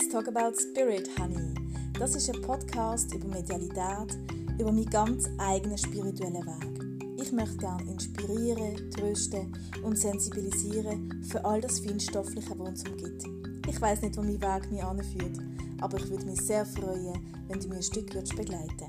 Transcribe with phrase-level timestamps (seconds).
[0.00, 1.54] Let's Talk About Spirit, Honey.
[1.98, 4.16] Das ist ein Podcast über Medialität,
[4.58, 7.20] über meinen ganz eigenen spirituellen Weg.
[7.22, 9.52] Ich möchte gerne inspirieren, trösten
[9.82, 13.24] und sensibilisieren für all das Feinstoffliche, was uns umgibt.
[13.68, 15.38] Ich weiß nicht, wo mein Weg mich anführt,
[15.82, 18.88] aber ich würde mich sehr freuen, wenn du mir ein Stück würdest begleiten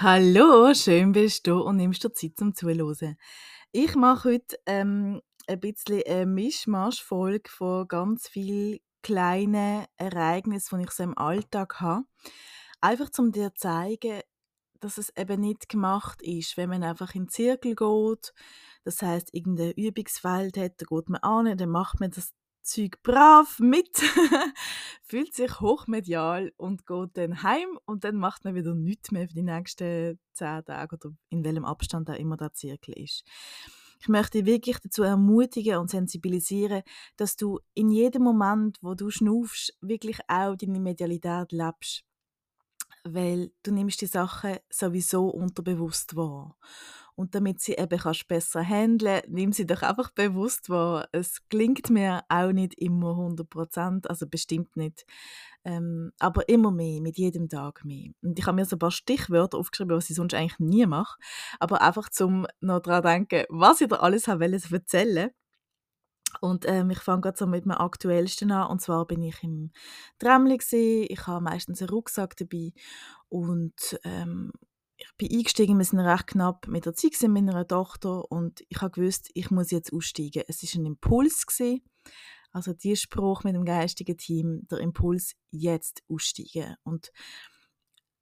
[0.00, 3.16] Hallo, schön bist du und nimmst dir Zeit zum Zuhören.
[3.70, 10.90] Ich mache heute ähm, ein bisschen eine Mischmasch-Folge von ganz vielen kleinen Ereignissen, die ich
[10.90, 12.04] so im Alltag habe.
[12.80, 14.20] Einfach um dir zu zeigen,
[14.80, 18.34] dass es eben nicht gemacht ist, wenn man einfach in den Zirkel geht.
[18.84, 23.60] Das heißt, irgendein Übungsfeld hat, da geht man an, dann macht man das Zeug brav
[23.60, 23.96] mit,
[25.02, 29.34] fühlt sich hochmedial und geht dann heim und dann macht man wieder nichts mehr für
[29.34, 33.24] die nächsten zehn Tage oder in welchem Abstand auch immer der Zirkel ist.
[33.98, 36.82] Ich möchte wirklich dazu ermutigen und sensibilisieren,
[37.16, 42.04] dass du in jedem Moment, wo du schnaufst, wirklich auch deine Medialität lebst.
[43.04, 46.56] Weil du nimmst die Sachen sowieso unterbewusst wahr.
[47.16, 51.08] Und damit sie eben kannst besser handeln, nimm sie doch einfach bewusst wahr.
[51.12, 55.04] Es klingt mir auch nicht immer 100 Prozent, also bestimmt nicht.
[55.64, 58.12] Ähm, aber immer mehr, mit jedem Tag mehr.
[58.22, 61.18] Und ich habe mir so ein paar Stichwörter aufgeschrieben, was ich sonst eigentlich nie mache.
[61.58, 65.30] Aber einfach zum noch daran denken, was ich da alles habe erzählen
[66.40, 68.68] und ähm, ich fange gerade so mit meinem aktuellsten an.
[68.70, 69.72] Und zwar bin ich im
[70.18, 70.58] Tramli
[71.08, 72.72] Ich habe meistens einen Rucksack dabei
[73.28, 74.52] und ähm,
[74.96, 78.80] ich bin eingestiegen, wir sind recht knapp mit der Zeit mit meiner Tochter und ich
[78.80, 80.44] habe gewusst, ich muss jetzt aussteigen.
[80.48, 81.82] Es ist ein Impuls gewesen,
[82.52, 87.12] also die Spruch mit dem geistigen Team, der Impuls jetzt aussteigen und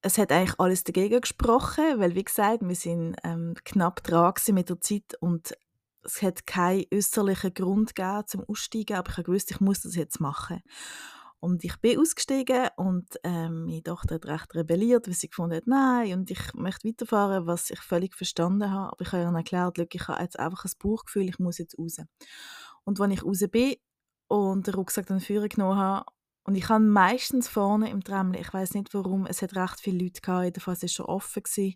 [0.04, 4.68] es hat eigentlich alles dagegen gesprochen, weil wie gesagt, wir sind ähm, knapp dran mit
[4.68, 5.54] der Zeit und
[6.02, 9.94] es hat keinen äußerlichen Grund gegeben zum Aussteigen, aber ich habe gewusst, ich muss das
[9.94, 10.62] jetzt machen.
[11.44, 15.66] Und ich bin ausgestiegen und ähm, meine Tochter hat recht rebelliert, weil sie gefunden hat,
[15.66, 18.92] nein, und ich möchte weiterfahren, was ich völlig verstanden habe.
[18.92, 21.98] Aber ich habe ihr erklärt, ich habe jetzt einfach ein Bauchgefühl, ich muss jetzt raus.
[22.84, 23.74] Und als ich raus bin
[24.26, 26.06] und den Rucksack dann Führer genommen habe,
[26.44, 30.02] und ich habe meistens vorne im Tramli, ich weiß nicht warum, es hat recht viele
[30.02, 31.42] Leute gehabt, jedenfalls war es schon offen.
[31.42, 31.74] Gewesen.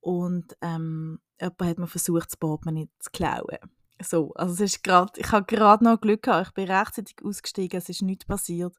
[0.00, 3.58] Und ähm, jemand hat mir versucht, das Portemonnaie zu klauen.
[4.00, 7.78] So, also es ist grad, ich habe gerade noch Glück gehabt, ich bin rechtzeitig ausgestiegen,
[7.78, 8.74] es ist nichts passiert.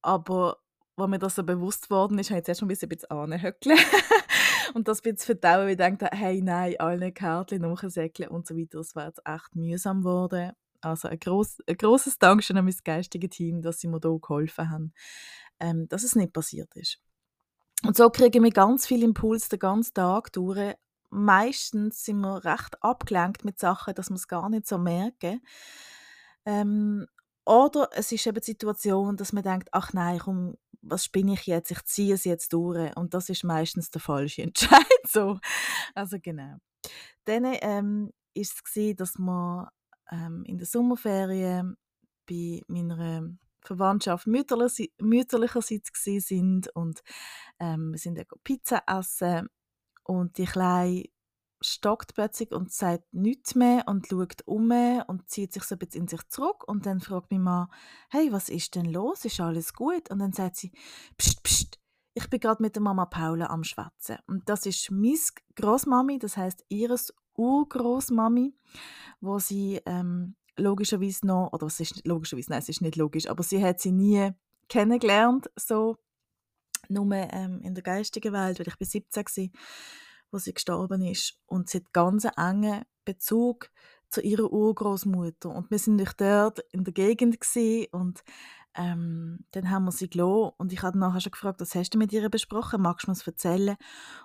[0.00, 0.58] Aber
[0.96, 3.78] als mir das so bewusst worden ist, habe ich jetzt schon ein bisschen anhöckeln
[4.74, 8.56] und das ein bisschen verdauen, weil ich dachte, hey, nein, alle Kärtchen nachsäckeln und so
[8.56, 10.52] weiter, das wäre jetzt echt mühsam geworden.
[10.80, 14.70] Also ein, gross, ein grosses Dankeschön an mein geistiges Team, dass sie mir hier geholfen
[14.70, 14.92] haben,
[15.58, 17.00] ähm, dass es nicht passiert ist.
[17.84, 20.74] Und so kriegen wir ganz viel Impuls den ganzen Tag durch,
[21.10, 25.40] meistens sind wir recht abgelenkt mit Sachen, dass wir es gar nicht so merken.
[26.44, 27.06] Ähm,
[27.44, 31.46] oder es ist eben die Situation, dass man denkt, ach nein, komm, was spinne ich
[31.46, 31.70] jetzt?
[31.70, 32.94] Ich ziehe es jetzt durch.
[32.96, 34.84] Und das ist meistens der falsche Entscheid.
[35.06, 35.38] so.
[35.94, 36.56] Also genau.
[37.24, 39.70] Dann ähm, ist es gewesen, dass wir
[40.10, 41.76] ähm, in der Sommerferien
[42.26, 43.30] bei meiner
[43.62, 45.90] Verwandtschaft mütterlicherseits
[46.26, 47.02] sind und
[47.58, 49.48] ähm, wir sind dann Pizza essen
[50.08, 51.04] und die Kleine
[51.60, 54.70] stockt plötzlich und sagt nichts mehr und schaut um
[55.06, 57.68] und zieht sich so ein bisschen in sich zurück und dann fragt mich Mann,
[58.10, 59.24] hey, was ist denn los?
[59.24, 60.10] Ist alles gut?
[60.10, 60.72] Und dann sagt sie,
[61.20, 61.80] pst, pst,
[62.14, 64.18] ich bin gerade mit der Mama Paula am Schwätzen.
[64.26, 65.18] Und das ist meine
[65.56, 68.54] Großmami, das heißt ihres Urgroßmami,
[69.20, 73.42] wo sie ähm, logischerweise noch, oder es ist logischerweise, nein, es ist nicht logisch, aber
[73.42, 74.30] sie hat sie nie
[74.68, 75.96] kennengelernt, so
[76.88, 79.60] nur ähm, in der geistigen Welt, weil ich bin 17 war,
[80.30, 81.38] wo sie gestorben ist.
[81.46, 83.70] Und sie hat ganz engen Bezug
[84.10, 85.50] zu ihrer Urgroßmutter.
[85.50, 87.38] Und wir sind dort in der Gegend
[87.92, 88.24] und
[88.74, 91.98] ähm, dann haben wir sie gelassen und ich habe nachher schon gefragt, was hast du
[91.98, 93.76] mit ihr besprochen, magst du mir das erzählen?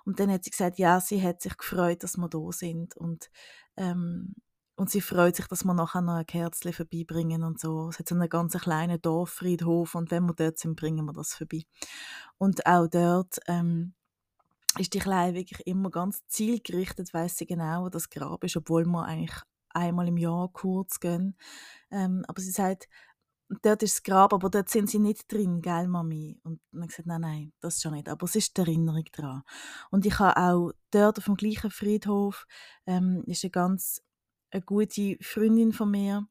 [0.06, 3.31] Und dann hat sie gesagt, ja, sie hat sich gefreut, dass wir da sind und
[3.77, 4.36] ähm,
[4.75, 7.89] und sie freut sich, dass wir nachher noch ein Kerzchen vorbeibringen und so.
[7.89, 11.35] Es hat so einen ganz kleinen Dorffriedhof und wenn wir dort sind, bringen wir das
[11.35, 11.63] vorbei.
[12.37, 13.93] Und auch dort ähm,
[14.79, 18.85] ist die Kleine wirklich immer ganz zielgerichtet, weiß sie genau, wo das Grab ist, obwohl
[18.85, 19.37] wir eigentlich
[19.69, 21.37] einmal im Jahr kurz gehen.
[21.91, 22.87] Ähm, aber sie sagt,
[23.61, 26.39] dort ist das Grab, aber dort sind sie nicht drin, gell, Mami?
[26.43, 29.43] Und dann gesagt, nein, nein, das schon nicht, aber es ist die Erinnerung daran.
[29.91, 32.47] Und ich habe auch dort auf dem gleichen Friedhof,
[32.87, 34.01] ähm, ist eine ganz
[34.53, 36.27] eine gute Freundin von mir,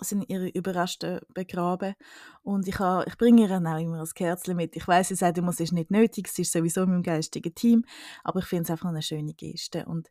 [0.00, 1.94] sind ihre Überreste begraben
[2.42, 4.76] und ich, habe, ich bringe ihr auch immer ein Kerzchen mit.
[4.76, 7.52] Ich weiß, sie sagt immer, es ist nicht nötig, sie ist sowieso in meinem geistigen
[7.52, 7.84] Team,
[8.22, 9.86] aber ich finde es einfach eine schöne Geste.
[9.86, 10.08] Und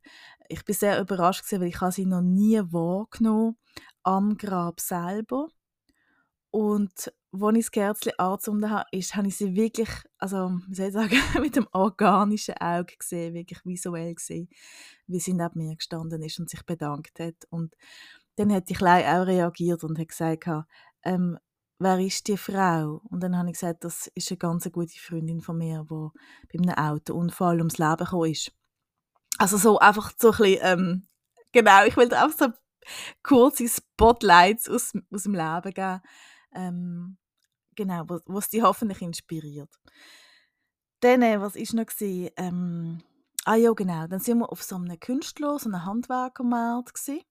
[0.50, 3.56] ich bin sehr überrascht gewesen, weil ich habe sie noch nie wahrgenommen
[4.03, 5.48] am Grab selber.
[6.51, 10.88] Und als ich das Kerzchen angezündet habe, ist, habe ich sie wirklich, also wie soll
[10.88, 14.50] ich sagen, mit dem organischen Auge gesehen, wirklich visuell gesehen,
[15.07, 17.75] wie sie neben mir gestanden ist und sich bedankt hat und
[18.38, 20.47] dann hat die Kleine auch reagiert und hat gesagt,
[21.03, 21.38] ähm,
[21.79, 23.01] wer ist die Frau?
[23.09, 26.09] Und dann habe ich gesagt, das ist eine ganz gute Freundin von mir, die
[26.51, 28.51] bei einem Autounfall ums Leben gekommen ist.
[29.38, 31.07] Also so einfach so ein bisschen, ähm,
[31.51, 32.53] genau, ich will einfach so
[33.24, 36.01] kurze Spotlights aus, aus dem Leben geben,
[36.54, 37.18] ähm,
[37.76, 39.70] genau, was die hoffentlich inspiriert.
[41.00, 42.32] Dann, äh, was ist noch gewesen?
[42.38, 43.04] Ähm,
[43.46, 47.24] ah ja, genau, dann sind wir auf so einem Künstler, so einem Handwerkermarkt gewesen.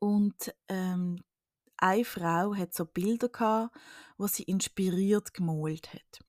[0.00, 1.22] Und ähm,
[1.76, 3.76] eine Frau hat so Bilder gehabt,
[4.16, 6.24] wo sie inspiriert gemalt hat.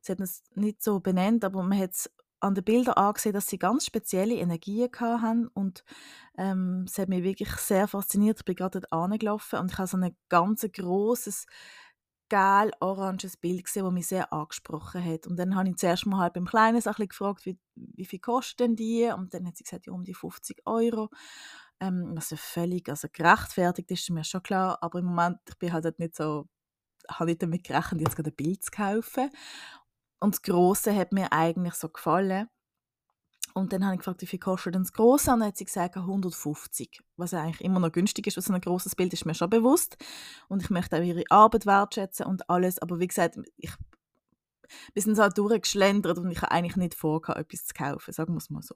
[0.00, 2.10] Sie hat es nicht so benannt, aber man hat es
[2.46, 5.84] an den Bildern angesehen, dass sie ganz spezielle Energien hatten und
[6.38, 8.38] ähm, es hat mich wirklich sehr fasziniert.
[8.40, 11.46] Ich bin gerade dort angelaufen und ich habe so ein ganz großes
[12.28, 15.26] gel-oranges Bild gesehen, das mich sehr angesprochen hat.
[15.26, 18.74] Und dann habe ich zuerst mal halt beim Kleinen so gefragt, wie, wie viel kosten
[18.76, 19.10] die?
[19.16, 21.10] Und dann hat sie gesagt, ja, um die 50 Euro.
[21.80, 25.98] Ähm, also völlig, also gerechtfertigt ist mir schon klar, aber im Moment, ich bin halt
[25.98, 26.48] nicht so,
[27.08, 29.30] habe nicht damit gerechnet, jetzt gerade ein Bild zu kaufen.
[30.20, 32.48] Und das Grosse hat mir eigentlich so gefallen.
[33.54, 35.32] Und dann habe ich gefragt, wie viel kostet denn das Grosse?
[35.32, 37.00] Und dann hat sie gesagt, 150.
[37.16, 39.96] Was eigentlich immer noch günstig ist, was so ein grosses Bild ist mir schon bewusst.
[40.48, 42.78] Und ich möchte auch ihre Arbeit wertschätzen und alles.
[42.80, 43.72] Aber wie gesagt, ich,
[44.92, 48.38] wir sind so durchgeschlendert und ich habe eigentlich nicht vor, etwas zu kaufen, sagen wir
[48.38, 48.74] es mal so.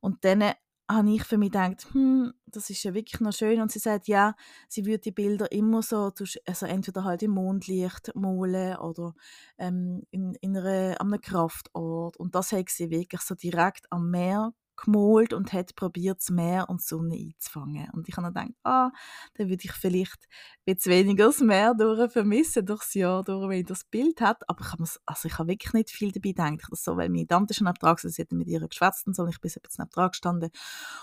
[0.00, 0.52] Und dann
[0.90, 3.60] habe ich für mich gedacht, hm, das ist ja wirklich noch schön.
[3.60, 4.34] Und sie sagt, ja,
[4.68, 6.12] sie würde die Bilder immer so,
[6.46, 9.14] also entweder halt im Mondlicht malen oder
[9.58, 12.16] ähm, in, in einer, an einem Kraftort.
[12.16, 14.52] Und das hat sie wirklich so direkt am Meer
[14.84, 17.88] gemalt und hat probiert, das Meer und die Sonne einzufangen.
[17.92, 18.90] Und ich habe dann gedacht, ah,
[19.34, 20.26] dann würde ich vielleicht
[20.66, 24.48] jetzt weniger das Meer durch vermissen, durchs Jahr durch, wenn ich das Bild hat.
[24.48, 26.70] Aber ich habe, also ich habe wirklich nicht viel dabei gedacht.
[26.70, 29.30] Das so, weil meine Tante schon dran sie hat mit ihr geschwätzt und so, und
[29.30, 30.50] ich bin jetzt neben dran gestanden.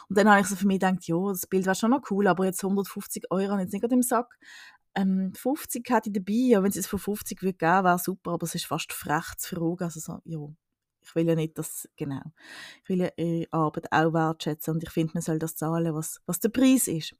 [0.09, 2.27] Und dann habe ich so für mich gedacht, ja, das Bild wäre schon noch cool,
[2.27, 4.37] aber jetzt 150 Euro habe ich jetzt nicht gerade im Sack.
[4.95, 8.31] Ähm, 50 hätte ich dabei, ja, wenn es jetzt von 50 würde geben, wäre super,
[8.31, 9.83] aber es ist fast frech zu fragen.
[9.83, 10.39] Also so, ja,
[11.07, 12.21] ich will ja nicht, dass, genau,
[12.83, 16.21] ich will ja ihre Arbeit auch wertschätzen und ich finde, man soll das zahlen, was,
[16.25, 17.15] was der Preis ist.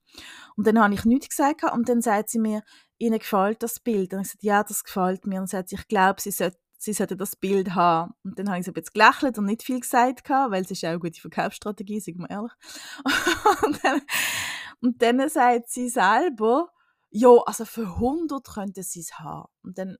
[0.55, 2.63] Und dann habe ich nichts gesagt und dann sagt sie mir,
[2.97, 4.13] ihnen gefällt das Bild.
[4.13, 5.39] Und ich sagte, ja, das gefällt mir.
[5.39, 8.13] Und sagt sie, ich glaube, sie sollte sie sollte das Bild haben.
[8.23, 10.83] Und dann habe ich so ein bisschen gelächelt und nicht viel gesagt, weil es ist
[10.85, 12.51] auch eine gute Verkaufsstrategie, sagen wir ehrlich.
[13.65, 14.01] und, dann,
[14.81, 16.69] und dann sagt sie selber,
[17.09, 19.47] ja, also für 100 könnte sie es haben.
[19.63, 19.97] Und dann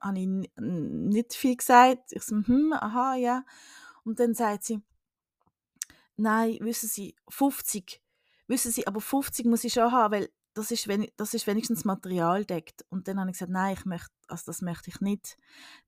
[0.00, 2.12] habe ich nicht viel gesagt.
[2.12, 3.44] Ich so, hm, aha, ja.
[4.04, 4.80] Und dann sagt sie,
[6.16, 8.02] nein, wissen Sie, 50.
[8.46, 12.44] Wissen Sie, aber 50 muss ich schon haben, weil das ist, das ist wenigstens Material
[12.44, 12.84] deckt.
[12.88, 15.36] Und dann habe ich gesagt, nein, ich möchte, also das möchte ich nicht,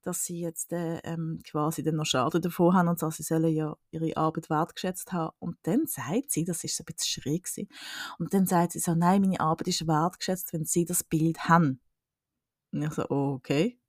[0.03, 3.53] dass sie jetzt äh, ähm, quasi dann noch Schaden davon haben und so, sie sollen
[3.53, 5.35] ja ihre Arbeit wertgeschätzt haben.
[5.41, 7.69] Und dann sagt sie, das ist so ein bisschen schräg gewesen,
[8.19, 11.81] und dann sagt sie so, nein, meine Arbeit ist wertgeschätzt, wenn sie das Bild haben.
[12.71, 13.80] Und ich so, okay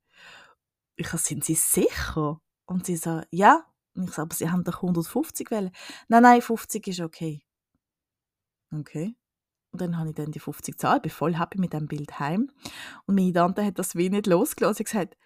[0.96, 2.40] ich so, sind Sie sicher?
[2.66, 3.66] Und sie so, ja.
[3.96, 5.72] Und ich so, aber Sie haben doch 150 wählen.
[6.08, 7.44] Nein, nein, 50 ist okay.
[8.74, 9.16] Okay.
[9.72, 12.52] Und dann habe ich dann die 50 gezahlt, bin voll happy mit dem Bild heim.
[13.06, 14.86] Und meine Tante hat das wie nicht losgelassen.
[14.86, 15.18] Sie hat gesagt,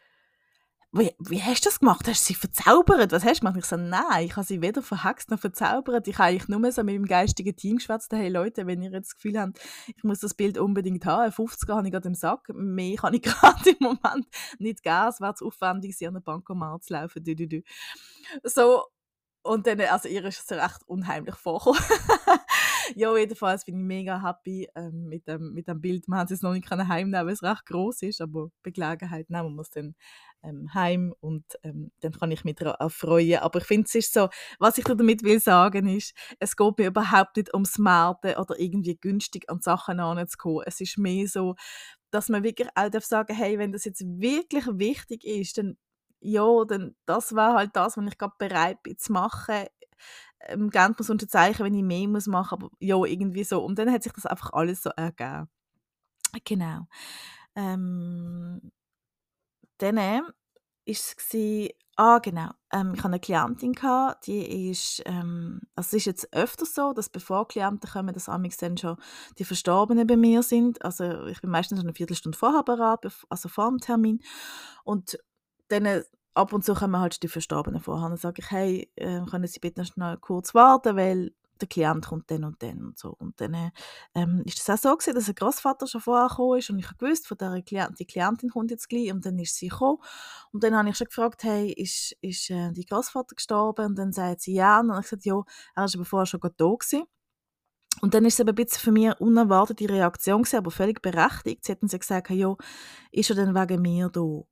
[0.98, 2.08] wie, wie hast du das gemacht?
[2.08, 3.12] Hast du sie verzaubert?
[3.12, 3.58] Was hast du gemacht?
[3.58, 6.08] Ich so, nein, ich habe sie weder verhaxt noch verzaubert.
[6.08, 8.14] Ich habe eigentlich nur so mit dem geistigen Team geschwätzt.
[8.14, 11.70] Hey Leute, wenn ihr jetzt das Gefühl habt, ich muss das Bild unbedingt haben, 50
[11.70, 14.26] habe ich gerade im Sack, mehr kann ich gerade im Moment
[14.58, 15.08] nicht geben.
[15.10, 17.24] Es wäre zu aufwendig, sie an den Bankomat zu laufen.
[17.24, 17.62] Du, du, du.
[18.44, 18.86] So,
[19.44, 21.80] und dann, also ihr ist es recht unheimlich vorgekommen.
[22.96, 26.08] ja, jedenfalls bin ich mega happy ähm, mit, dem, mit dem Bild.
[26.08, 29.56] Man hat es noch nicht heimnehmen, weil es recht groß ist, aber bei Gelegenheit nehmen
[29.56, 29.96] wir es dann
[30.44, 33.40] ähm, heim und ähm, dann kann ich mich darauf freuen.
[33.40, 36.88] Aber ich finde, es ist so, was ich damit will sagen ist, es geht mir
[36.88, 40.64] überhaupt nicht ums Smarten oder irgendwie günstig an Sachen anzukommen.
[40.66, 41.56] Es ist mehr so,
[42.12, 45.78] dass man wirklich auch darf sagen, hey, wenn das jetzt wirklich wichtig ist, dann
[46.22, 49.66] ja, dann das war halt das, was ich gerade bereit bin zu machen.
[50.42, 53.64] Ähm, gerne muss unterzeichnen, wenn ich mehr muss machen, aber ja, irgendwie so.
[53.64, 55.50] Und dann hat sich das einfach alles so ergeben.
[56.44, 56.88] Genau.
[57.56, 58.72] Ähm,
[59.78, 59.98] dann
[60.86, 61.16] es
[61.98, 62.50] Ah, genau.
[62.74, 66.92] Ähm, ich hatte eine Klientin, gehabt, die ist, ähm, also es ist jetzt öfter so,
[66.92, 68.98] dass bevor Klienten kommen, dass amigs dann schon
[69.38, 70.84] die Verstorbenen bei mir sind.
[70.84, 73.00] Also ich bin meistens eine Viertelstunde vorher bereit,
[73.30, 74.22] also vor dem Termin.
[74.84, 75.18] Und
[75.70, 76.04] dann äh,
[76.36, 78.10] ab und zu kommen halt die Verstorbenen vorher.
[78.10, 82.30] Dann sage ich, hey, äh, können Sie bitte noch kurz warten, weil der Klient kommt
[82.30, 83.10] dann und dann und so.
[83.12, 83.72] Und dann
[84.14, 86.98] ähm, ist das auch so gewesen, dass ein Großvater schon vorher gekommen ist und ich
[86.98, 90.00] gewusst, von der Klient, die Klientin kommt jetzt gleich und dann ist sie gekommen
[90.52, 93.86] und dann habe ich schon gefragt, hey, ist, ist äh, die Großvater gestorben?
[93.88, 95.44] Und dann sagt sie ja und dann habe ich gesagt, ja,
[95.76, 97.04] er war aber vorher schon da gewesen.
[98.02, 101.02] Und dann ist es eben ein bisschen für mich eine unerwartete Reaktion gewesen, aber völlig
[101.02, 101.64] berechtigt.
[101.64, 102.56] Sie hatten sie gesagt, ja,
[103.12, 104.44] ist er denn wegen mir da?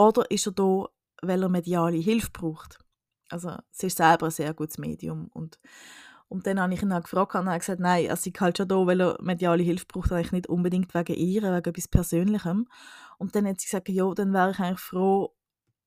[0.00, 0.86] Oder ist er da,
[1.20, 2.78] weil er mediale Hilfe braucht?
[3.28, 5.58] Also sie ist selber ein sehr gutes Medium und
[6.28, 8.56] und dann habe ich ihn halt gefragt und er hat gesagt, nein, er sei halt
[8.56, 12.68] schon da, weil er mediale Hilfe braucht, eigentlich nicht unbedingt wegen ihr, wegen etwas Persönlichem.
[13.18, 15.34] Und dann hat sie gesagt, ja, dann wäre ich eigentlich froh,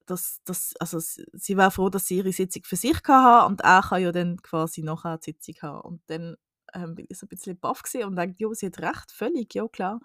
[0.06, 3.84] dass, dass also sie wäre froh, dass sie ihre Sitzung für sich hatte und er
[3.84, 5.82] kann ja dann quasi nachher die Sitzung haben.
[5.82, 6.36] Und dann
[6.74, 9.66] ähm, bin ich so ein bisschen baff und dachte, ja, sie hat recht, völlig, ja
[9.70, 10.02] klar.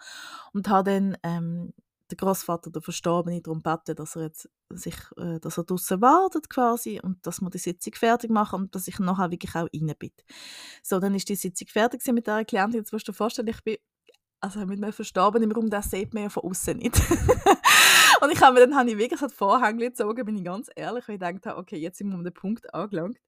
[0.52, 1.72] Und habe dann ähm,
[2.10, 6.48] der Großvater, der Verstorbene, darum gebeten, dass er jetzt sich, äh, dass er draußen wartet
[6.50, 9.94] quasi und dass wir die Sitzung fertig machen und dass ich nachher wirklich auch rein
[9.98, 10.12] bin.
[10.82, 12.80] So, dann ist die Sitzung fertig mit der Klientin.
[12.80, 13.76] Jetzt musst du dir vorstellen, ich bin
[14.40, 16.94] also mit einem Verstorbenen im Raum, das sieht man ja von außen nicht.
[18.20, 21.08] und ich habe mir dann habe ich wirklich das Vorhang gezogen, bin ich ganz ehrlich,
[21.08, 23.18] weil ich gedacht habe, okay, jetzt sind wir um den Punkt angelangt,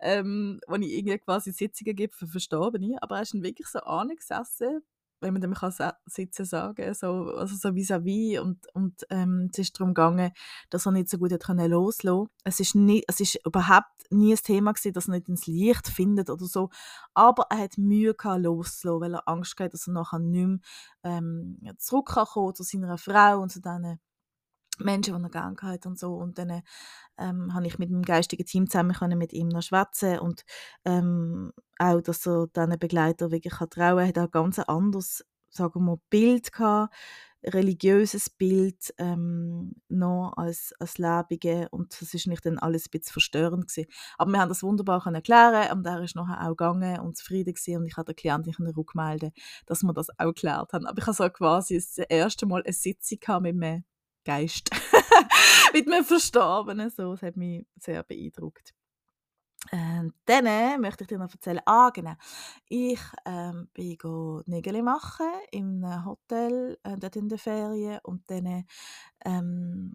[0.00, 2.98] ähm, wo ich irgendwie quasi Sitzungen gebe für Verstorbene.
[3.00, 4.82] Aber er ist dann wirklich so angesessen,
[5.20, 5.72] wenn man dem kann
[6.06, 10.32] sitzen sagen, so, also so vis-à-vis -vis und, und ähm, es ist darum gegangen,
[10.70, 12.28] dass er nicht so gut können loslassen.
[12.44, 15.88] Es ist nie, es ist überhaupt nie ein Thema gewesen, dass er nicht ins Licht
[15.88, 16.70] findet oder so,
[17.14, 20.58] aber er hat Mühe gehabt loslassen, weil er Angst hatte, dass er nachher nicht mehr
[21.04, 24.00] ähm, zurückkommen zu seiner Frau und zu diesen
[24.84, 26.14] Menschen, die er gerne hat und so.
[26.14, 26.62] Und dann
[27.18, 30.44] ähm, habe ich mit meinem geistigen Team zusammen können mit ihm noch schwätzen und
[30.84, 35.84] ähm, auch, dass er diesen Begleiter wirklich kann trauen hat, auch ganz ein anderes, sagen
[35.84, 36.94] wir, Bild gehabt,
[37.44, 43.12] religiöses Bild ähm, noch als, als lebige und das ist nicht dann alles ein bisschen
[43.12, 43.88] verstörend gewesen.
[44.18, 47.54] Aber wir haben das wunderbar können erklären und er ist nachher auch gegangen und zufrieden
[47.54, 49.32] gewesen und ich habe der Klientin rückmelden,
[49.66, 50.86] dass wir das auch geklärt haben.
[50.86, 53.82] Aber ich habe so quasi das erste Mal eine Sitzung mit mir
[54.24, 54.70] Geist
[55.72, 56.90] mit einem Verstorbenen.
[56.90, 58.74] So, das hat mich sehr beeindruckt.
[59.72, 62.14] Ähm, dann äh, möchte ich dir noch erzählen, ah genau,
[62.68, 63.98] ich ähm, bin
[64.46, 68.64] Nägel machen im Hotel äh, dort in der Ferien und dann
[69.24, 69.94] ähm,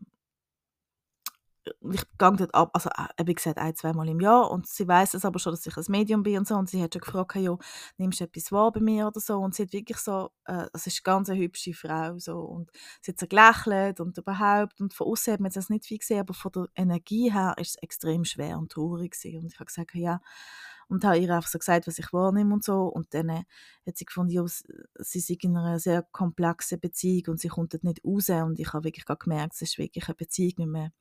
[1.92, 5.14] ich gehe dort ab, also äh, wie gesagt, ein, zweimal im Jahr und sie weiß
[5.14, 7.36] es aber schon, dass ich ein Medium bin und so und sie hat schon gefragt,
[7.36, 7.58] ja,
[7.98, 10.88] nimmst du etwas wahr bei mir oder so und sie hat wirklich so, äh, es
[10.88, 15.08] ist ganz eine hübsche Frau so und sie hat so gelächelt und überhaupt und von
[15.08, 18.26] außen hat man das nicht viel gesehen, aber von der Energie her ist es extrem
[18.26, 19.40] schwer und traurig gewesen.
[19.40, 20.22] und ich habe gesagt, ja,
[20.88, 22.84] und habe ihr einfach so gesagt, was ich wahrnehme und so.
[22.84, 23.44] Und dann äh,
[23.86, 27.84] hat sie gefunden, ja, sie sei in einer sehr komplexen Beziehung und sie kommt dort
[27.84, 28.30] nicht raus.
[28.30, 30.92] Und ich habe wirklich gemerkt, es ist wirklich eine Beziehung mit einem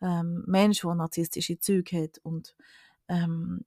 [0.00, 2.18] ähm, Mensch, der narzisstische Züge hat.
[2.22, 2.54] Und
[3.08, 3.64] ähm,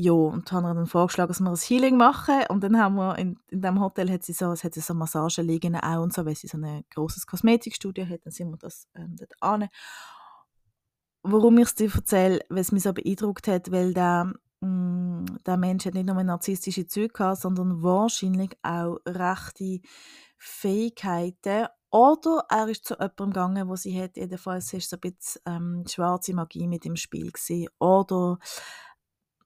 [0.00, 2.44] ja, und haben dann vorgeschlagen, dass wir ein Healing machen.
[2.50, 5.44] Und dann haben wir in, in dem Hotel hat sie so, es hat so Massagen
[5.44, 8.86] liegen auch und so, weil sie so ein großes Kosmetikstudio hat, dann sind wir das
[8.94, 9.68] ähm, dort an.
[11.22, 15.26] Warum ich es dir erzähle, weil es mich so beeindruckt hat, weil der, mh, mm,
[15.44, 19.80] der Mensch hat nicht nur narzisstische Züge gehabt, sondern wahrscheinlich auch rechte
[20.36, 25.42] Fähigkeiten oder er ist zu jemandem gegangen, wo sie hat, jedenfalls war so ein bisschen
[25.46, 27.68] ähm, schwarze Magie mit im Spiel gewesen.
[27.78, 28.38] Oder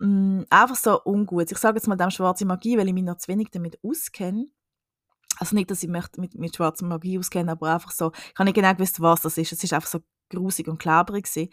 [0.01, 1.53] mh, mm, einfach so ungut.
[1.53, 4.47] Ich sage jetzt mal dem schwarze Magie, weil ich mich noch zu wenig damit auskenne.
[5.39, 8.45] Also nicht, dass ich mich mit, mit schwarzer Magie auskenne, aber einfach so, ich habe
[8.45, 9.53] nicht genau gewusst, was das ist.
[9.53, 11.51] Es ist einfach so grusig und klebrig gewesen.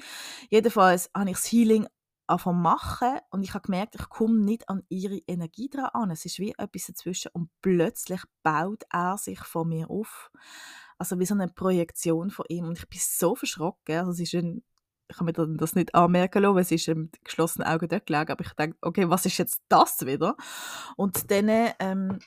[0.50, 1.88] Jedenfalls habe ich das Healing
[2.30, 6.12] anfangen machen und ich habe gemerkt, ich komme nicht an ihre Energie dran an.
[6.12, 10.32] Es ist wie etwas dazwischen und plötzlich baut er sich von mir auf.
[10.98, 13.98] Also wie so eine Projektion von ihm und ich bin so verschrocken.
[13.98, 14.64] Also es ist ein,
[15.08, 18.32] ich kann mir das nicht anmerken lassen, weil es ist mit geschlossenen Augen dort gelegen,
[18.32, 20.36] aber ich denke, okay, was ist jetzt das wieder?
[20.98, 22.20] Und dann ähm,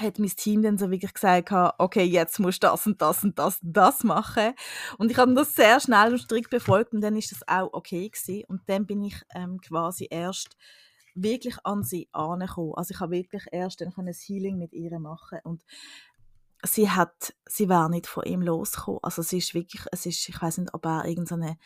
[0.00, 3.38] hat mein Team dann so wirklich gesagt, okay, jetzt musst du das und das und
[3.38, 4.54] das und das machen.
[4.98, 8.08] Und ich habe das sehr schnell und strikt befolgt und dann ist das auch okay
[8.08, 8.44] gewesen.
[8.48, 10.56] Und dann bin ich ähm, quasi erst
[11.14, 12.74] wirklich an sie angekommen.
[12.76, 15.64] Also ich habe wirklich erst dann ein Healing mit ihr machen und
[16.64, 19.00] sie hat, sie war nicht von ihm losgekommen.
[19.02, 21.58] Also sie ist wirklich, es ist, ich weiß nicht, ob er irgendeine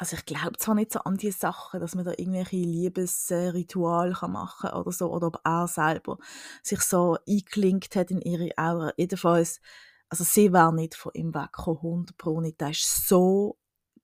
[0.00, 4.68] also ich glaube zwar nicht so an diese Sachen, dass man da irgendwelche Liebesrituale machen
[4.68, 6.16] kann oder so, oder ob er selber
[6.62, 8.92] sich so eingeklinkt hat in ihre Aura.
[8.96, 9.60] Jedenfalls
[10.08, 12.40] also sie war nicht von ihm weggekommen, 100 Pro.
[12.40, 13.58] Der ist so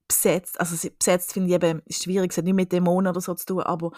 [0.06, 3.46] besetzt, also besetzt finde ich eben schwierig, es hat nicht mit Dämonen oder so zu
[3.46, 3.90] tun, aber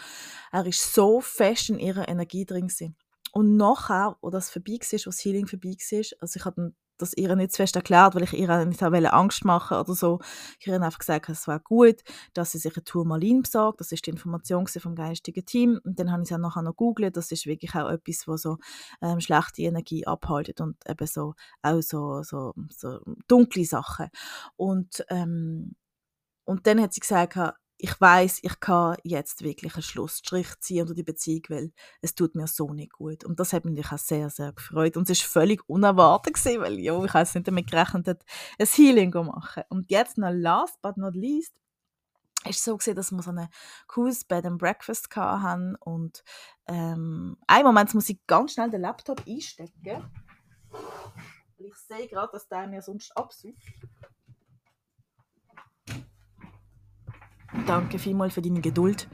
[0.51, 2.97] er ist so fest in ihrer Energie drin gewesen.
[3.33, 7.15] Und nachher, wo das vorbei war, wo das Healing vorbei war, also ich habe das
[7.15, 10.21] ihr nicht zu fest erklärt, weil ich ihr nicht Angst machen oder so.
[10.61, 12.03] Ich habe ihr einfach gesagt, es wäre gut,
[12.35, 13.81] dass sie sich eine Turmalin besorgt.
[13.81, 15.81] Das ist die Information vom geistigen Team.
[15.85, 17.17] Und dann habe ich es nachher noch googelt.
[17.17, 18.59] Das ist wirklich auch etwas, was so
[19.01, 24.09] ähm, schlechte Energie abhaltet und eben so auch so, so, so dunkle Sachen.
[24.57, 25.75] Und, ähm,
[26.45, 27.39] und dann hat sie gesagt,
[27.79, 32.35] ich weiß, ich kann jetzt wirklich einen Schlussstrich ziehen unter die Beziehung, weil es tut
[32.35, 33.25] mir so nicht gut.
[33.25, 34.97] Und das hat mich auch sehr, sehr gefreut.
[34.97, 38.25] Und es war völlig unerwartet, gewesen, weil ja, ich habe nicht damit gerechnet,
[38.59, 39.63] ein Healing zu machen.
[39.69, 41.55] Und jetzt noch last but not least,
[42.45, 43.49] ist so gewesen, dass wir so ein
[43.87, 46.23] cooles Bed and Breakfast hatten und
[46.67, 50.11] ähm, einen Moment muss ich ganz schnell den Laptop einstecken.
[51.59, 53.57] Ich sehe gerade, dass der mir sonst absucht.
[57.67, 59.09] Danke vielmals für deine Geduld.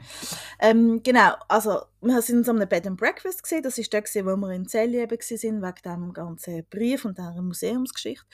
[0.59, 3.63] Ähm, genau, also wir sind in so einem Bed and Breakfast gesehen.
[3.63, 7.41] Das ist der, wo wir in Zelle eben waren, wegen dem ganzen Brief und dieser
[7.41, 8.25] Museumsgeschichte.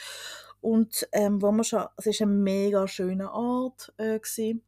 [0.60, 4.64] Und ähm, wo wir schon, es ist ein mega schöner Ort äh, gewesen.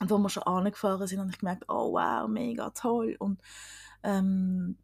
[0.00, 3.16] Und wo wir schon angefahren sind, habe ich gemerkt, oh wow, mega toll.
[3.18, 3.40] Und
[4.02, 4.76] ähm,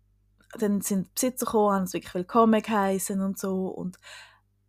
[0.59, 3.69] dann sind die Besitzer gekommen, haben uns wirklich willkommen geheißen und so.
[3.69, 3.99] Und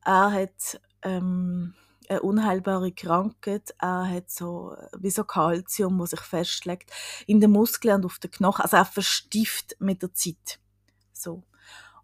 [0.04, 1.76] er hat ähm,
[2.10, 3.74] eine unheilbare Krankheit.
[3.80, 6.92] Er hat so, wie so Kalzium, das sich festlegt
[7.26, 8.62] in den Muskeln und auf den Knochen.
[8.62, 10.60] Also er verstift mit der Zeit.
[11.14, 11.44] So.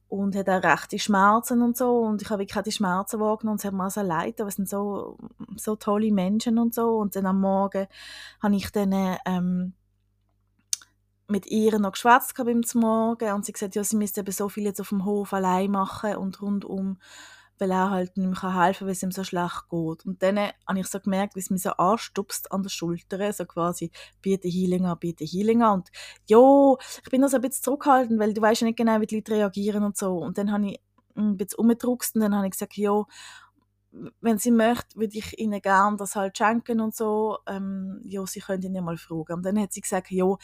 [0.08, 2.00] Und hat auch rechte Schmerzen und so.
[2.00, 4.56] Und ich habe wirklich die Schmerzen wahrgenommen und es hat mir so leid, aber es
[4.56, 5.18] sind so,
[5.56, 6.98] so tolle Menschen und so.
[6.98, 7.88] Und dann am Morgen
[8.42, 9.74] habe ich dann, ähm,
[11.28, 14.66] mit ihr noch geschwätzt beim Morgen und sie gesagt, ja, sie müsste eben so viel
[14.66, 16.98] jetzt auf dem Hof allein machen und rundum
[17.72, 20.06] er halt nicht mehr helfen kann, weil es ihm so schlecht geht.
[20.06, 23.46] Und dann habe ich so gemerkt, wie es mich so anstupst an der Schulter, so
[23.46, 23.92] quasi,
[24.22, 25.80] biete Healing an, biete Healing an.
[25.80, 25.90] Und
[26.28, 26.40] ja,
[27.04, 29.16] ich bin noch so ein bisschen zurückhaltend, weil du weißt ja nicht genau, wie die
[29.16, 30.18] Leute reagieren und so.
[30.18, 30.80] Und dann habe ich
[31.16, 33.04] ein bisschen umgedruckst und dann habe ich gesagt, ja,
[34.22, 37.38] wenn sie möchte, würde ich ihnen gerne das halt schenken und so.
[37.48, 39.34] Ähm, ja, sie können ihn ja mal fragen.
[39.34, 40.36] Und dann hat sie gesagt, ja,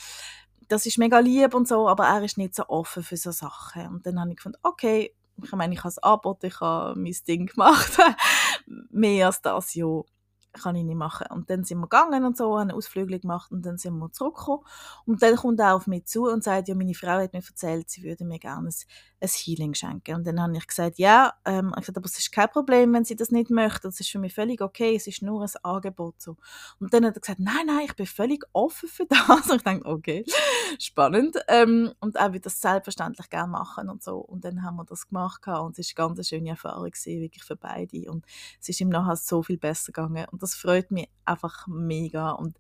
[0.68, 3.88] das ist mega lieb und so, aber er ist nicht so offen für so Sachen.
[3.88, 7.16] Und dann habe ich gefunden, okay, ich meine, ich habe es angeboten, ich habe mein
[7.28, 7.98] Ding gemacht.
[8.92, 10.04] Mehr als das, ja
[10.54, 11.28] kann ich nicht machen.
[11.32, 14.64] Und dann sind wir gegangen und so, haben Ausflüge gemacht und dann sind wir zurückgekommen.
[15.06, 17.90] Und dann kommt er auf mich zu und sagt, ja, meine Frau hat mir erzählt,
[17.90, 18.74] sie würde mir gerne ein,
[19.22, 20.16] ein Healing schenken.
[20.16, 23.06] Und dann habe ich gesagt, ja, ähm, ich gesagt, aber es ist kein Problem, wenn
[23.06, 23.82] sie das nicht möchte.
[23.84, 26.22] Das ist für mich völlig okay, es ist nur ein Angebot.
[26.22, 26.38] So.
[26.80, 29.50] Und dann hat er gesagt, nein, nein, ich bin völlig offen für das.
[29.50, 30.26] Und ich denke, okay,
[30.80, 31.38] spannend.
[31.48, 34.18] Ähm, und er würde das selbstverständlich gerne machen und so.
[34.18, 37.44] Und dann haben wir das gemacht und es war eine ganz schöne Erfahrung, gewesen, wirklich
[37.44, 38.10] für beide.
[38.12, 38.26] Und
[38.60, 40.26] es ist ihm nachher so viel besser gegangen.
[40.32, 42.32] Und das freut mich einfach mega.
[42.32, 42.58] Und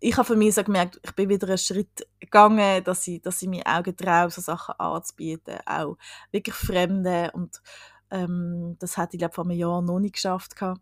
[0.00, 3.40] ich habe für mich so gemerkt, ich bin wieder einen Schritt gegangen, dass ich, dass
[3.40, 5.96] ich mir auch getraue, so Sachen anzubieten, auch
[6.30, 7.62] wirklich Fremde und
[8.10, 10.80] ähm, das hätte ich glaube vor einem Jahr noch nicht geschafft gehabt.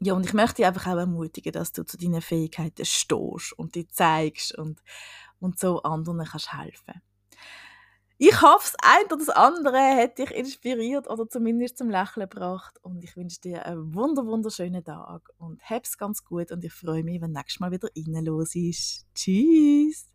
[0.00, 3.74] Ja, und ich möchte dich einfach auch ermutigen, dass du zu deinen Fähigkeiten stehst und
[3.74, 4.80] die zeigst und,
[5.40, 7.02] und so anderen kannst helfen.
[8.22, 12.76] Ich hoffe, das eine oder das andere hat dich inspiriert oder zumindest zum Lächeln gebracht.
[12.82, 16.52] Und ich wünsche dir einen wunder wunderschönen Tag und hab's ganz gut.
[16.52, 19.06] Und ich freue mich, wenn du nächstes Mal wieder reinlos ist.
[19.14, 20.06] Tschüss!